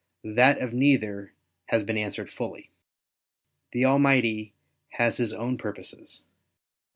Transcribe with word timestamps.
That 0.33 0.57
of 0.57 0.73
neither 0.73 1.31
has 1.67 1.83
been 1.83 1.95
answered 1.95 2.31
fully. 2.31 2.71
The 3.71 3.85
Almighty 3.85 4.51
has 4.93 5.17
his 5.17 5.31
own 5.31 5.59
purposes. 5.59 6.23